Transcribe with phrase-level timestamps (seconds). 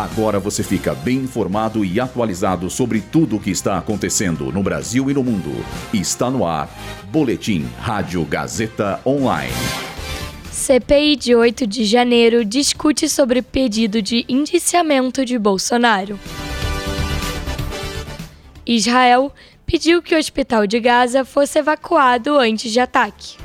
[0.00, 5.10] Agora você fica bem informado e atualizado sobre tudo o que está acontecendo no Brasil
[5.10, 5.62] e no mundo.
[5.92, 6.70] Está no ar.
[7.12, 9.52] Boletim Rádio Gazeta Online.
[10.50, 16.18] CPI de 8 de janeiro discute sobre pedido de indiciamento de Bolsonaro.
[18.64, 19.30] Israel
[19.66, 23.36] pediu que o hospital de Gaza fosse evacuado antes de ataque.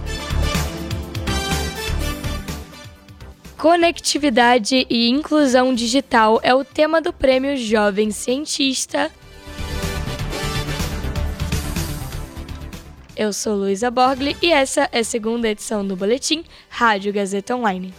[3.57, 9.09] Conectividade e inclusão digital é o tema do Prêmio Jovem Cientista.
[13.15, 17.93] Eu sou Luísa Borgli e essa é a segunda edição do Boletim Rádio Gazeta Online.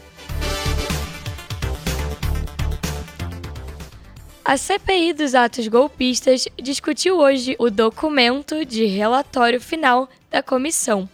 [4.45, 11.09] A CPI dos atos golpistas discutiu hoje o documento de relatório final da comissão,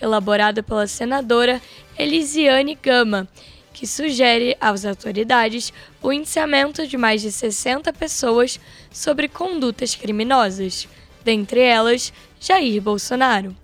[0.00, 1.60] elaborado pela senadora
[1.98, 3.28] Elisiane Gama,
[3.78, 8.58] que sugere às autoridades o indiciamento de mais de 60 pessoas
[8.90, 10.88] sobre condutas criminosas,
[11.22, 13.54] dentre elas Jair Bolsonaro.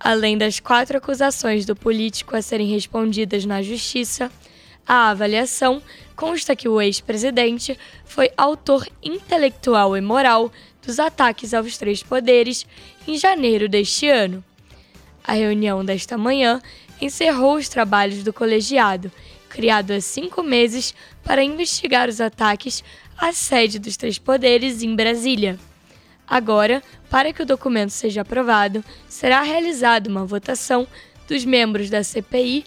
[0.00, 4.32] Além das quatro acusações do político a serem respondidas na Justiça,
[4.84, 5.80] a avaliação
[6.16, 10.50] consta que o ex-presidente foi autor intelectual e moral
[10.84, 12.66] dos ataques aos três poderes
[13.06, 14.42] em janeiro deste ano.
[15.22, 16.60] A reunião desta manhã
[17.00, 19.10] encerrou os trabalhos do colegiado,
[19.48, 22.82] criado há cinco meses para investigar os ataques
[23.16, 25.58] à sede dos três poderes em Brasília.
[26.26, 30.86] Agora, para que o documento seja aprovado, será realizada uma votação
[31.28, 32.64] dos membros da CPI,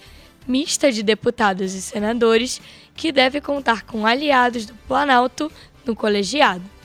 [0.47, 2.61] mista de deputados e senadores,
[2.95, 5.51] que deve contar com aliados do Planalto
[5.85, 6.76] no colegiado.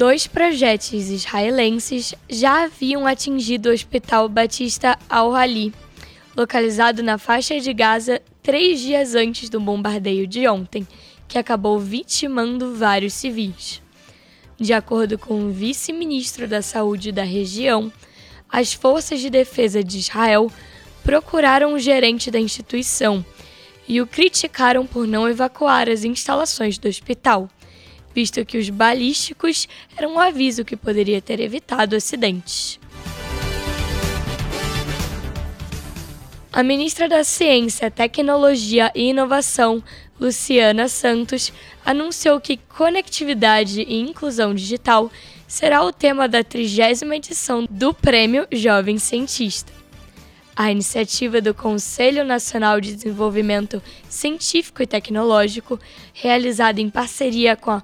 [0.00, 5.74] Dois projéteis israelenses já haviam atingido o Hospital Batista al-Hali,
[6.34, 10.88] localizado na faixa de Gaza três dias antes do bombardeio de ontem,
[11.28, 13.82] que acabou vitimando vários civis.
[14.58, 17.92] De acordo com o vice-ministro da Saúde da região,
[18.48, 20.50] as forças de defesa de Israel
[21.04, 23.22] procuraram o gerente da instituição
[23.86, 27.50] e o criticaram por não evacuar as instalações do hospital
[28.14, 32.78] visto que os balísticos eram um aviso que poderia ter evitado acidentes.
[36.52, 39.82] A ministra da Ciência, Tecnologia e Inovação,
[40.18, 41.52] Luciana Santos,
[41.84, 45.10] anunciou que conectividade e inclusão digital
[45.46, 49.79] será o tema da trigésima edição do Prêmio Jovem Cientista.
[50.62, 55.80] A iniciativa do Conselho Nacional de Desenvolvimento Científico e Tecnológico,
[56.12, 57.82] realizada em parceria com a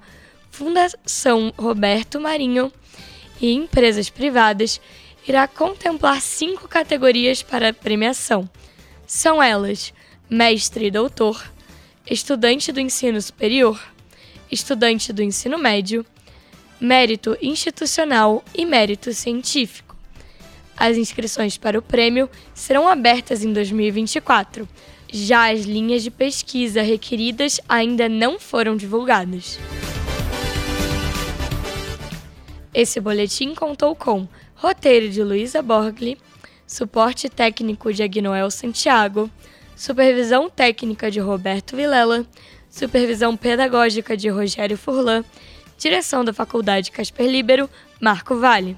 [0.51, 2.71] Fundação Roberto Marinho
[3.41, 4.79] e empresas privadas,
[5.27, 8.47] irá contemplar cinco categorias para premiação.
[9.07, 9.91] São elas:
[10.29, 11.51] mestre e doutor,
[12.07, 13.81] estudante do ensino superior,
[14.51, 16.05] estudante do ensino médio,
[16.79, 19.86] mérito institucional e mérito científico.
[20.77, 24.69] As inscrições para o prêmio serão abertas em 2024.
[25.11, 29.57] Já as linhas de pesquisa requeridas ainda não foram divulgadas.
[32.73, 36.15] Esse boletim contou com roteiro de Luísa Borgli,
[36.67, 39.31] suporte técnico de Agnoel Santiago,
[39.75, 42.23] supervisão técnica de Roberto Vilela,
[42.69, 45.23] supervisão pedagógica de Rogério Furlan,
[45.77, 47.67] direção da Faculdade Casper Libero,
[47.99, 48.77] Marco Vale.